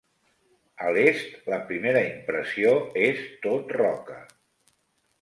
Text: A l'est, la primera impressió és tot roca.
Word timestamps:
A 0.85 0.89
l'est, 0.95 1.35
la 1.53 1.59
primera 1.69 2.03
impressió 2.07 2.75
és 3.05 3.25
tot 3.47 3.79
roca. 3.81 4.21